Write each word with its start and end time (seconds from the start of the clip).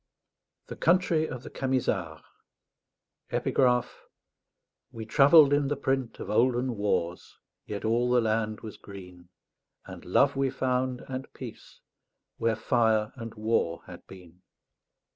THE 0.65 0.75
COUNTRY 0.75 1.29
OF 1.29 1.43
THE 1.43 1.51
CAMISARDS 1.51 2.23
_We 3.31 3.53
travelled 5.07 5.53
in 5.53 5.67
the 5.67 5.75
print 5.77 6.19
of 6.19 6.27
olden 6.31 6.75
wars; 6.75 7.37
Yet 7.67 7.85
all 7.85 8.09
the 8.09 8.19
land 8.19 8.61
was 8.61 8.77
green; 8.77 9.29
And 9.85 10.03
love 10.03 10.35
we 10.35 10.49
found, 10.49 11.03
and 11.07 11.31
peace, 11.33 11.81
Where 12.37 12.55
fire 12.55 13.13
and 13.15 13.35
war 13.35 13.83
had 13.85 14.07
been. 14.07 14.41